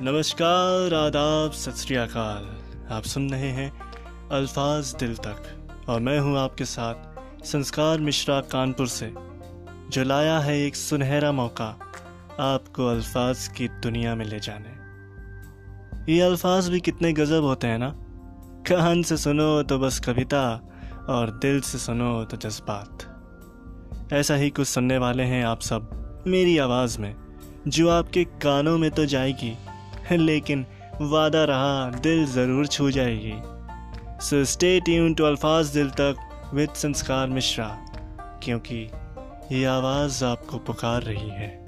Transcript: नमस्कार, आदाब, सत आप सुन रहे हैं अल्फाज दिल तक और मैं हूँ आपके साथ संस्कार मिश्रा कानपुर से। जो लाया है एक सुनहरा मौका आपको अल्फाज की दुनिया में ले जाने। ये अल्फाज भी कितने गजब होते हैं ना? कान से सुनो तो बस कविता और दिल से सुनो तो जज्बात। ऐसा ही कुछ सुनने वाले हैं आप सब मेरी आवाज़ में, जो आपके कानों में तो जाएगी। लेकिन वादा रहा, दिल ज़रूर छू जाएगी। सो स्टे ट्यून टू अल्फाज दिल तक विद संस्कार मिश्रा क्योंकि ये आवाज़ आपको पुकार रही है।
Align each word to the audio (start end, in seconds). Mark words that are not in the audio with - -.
नमस्कार, 0.00 0.94
आदाब, 0.94 1.50
सत 1.50 1.92
आप 2.92 3.02
सुन 3.02 3.30
रहे 3.30 3.48
हैं 3.48 3.70
अल्फाज 4.28 4.94
दिल 4.94 5.14
तक 5.16 5.42
और 5.88 6.00
मैं 6.00 6.18
हूँ 6.18 6.38
आपके 6.38 6.64
साथ 6.64 7.44
संस्कार 7.44 7.98
मिश्रा 7.98 8.40
कानपुर 8.40 8.86
से। 8.86 9.14
जो 9.90 10.04
लाया 10.04 10.38
है 10.38 10.58
एक 10.60 10.76
सुनहरा 10.76 11.32
मौका 11.32 11.66
आपको 12.40 12.86
अल्फाज 12.86 13.48
की 13.48 13.68
दुनिया 13.68 14.14
में 14.14 14.24
ले 14.24 14.40
जाने। 14.40 16.12
ये 16.12 16.20
अल्फाज 16.20 16.68
भी 16.68 16.80
कितने 16.80 17.12
गजब 17.12 17.42
होते 17.42 17.66
हैं 17.66 17.78
ना? 17.78 17.94
कान 18.70 19.02
से 19.02 19.16
सुनो 19.16 19.62
तो 19.62 19.78
बस 19.78 20.00
कविता 20.00 20.70
और 21.08 21.30
दिल 21.30 21.60
से 21.60 21.78
सुनो 21.78 22.24
तो 22.24 22.36
जज्बात। 22.36 24.12
ऐसा 24.12 24.34
ही 24.34 24.50
कुछ 24.50 24.68
सुनने 24.68 24.98
वाले 24.98 25.22
हैं 25.22 25.44
आप 25.44 25.60
सब 25.60 26.24
मेरी 26.26 26.58
आवाज़ 26.58 26.98
में, 26.98 27.14
जो 27.68 27.88
आपके 27.90 28.24
कानों 28.24 28.78
में 28.78 28.90
तो 28.90 29.04
जाएगी। 29.04 29.56
लेकिन 30.12 30.66
वादा 31.00 31.44
रहा, 31.44 31.90
दिल 31.90 32.26
ज़रूर 32.26 32.66
छू 32.66 32.90
जाएगी। 32.90 33.32
सो 34.24 34.44
स्टे 34.44 34.80
ट्यून 34.80 35.14
टू 35.14 35.24
अल्फाज 35.24 35.66
दिल 35.66 35.90
तक 35.90 36.50
विद 36.54 36.70
संस्कार 36.70 37.28
मिश्रा 37.28 37.68
क्योंकि 38.42 38.90
ये 39.52 39.64
आवाज़ 39.64 40.24
आपको 40.24 40.58
पुकार 40.58 41.02
रही 41.02 41.28
है। 41.28 41.63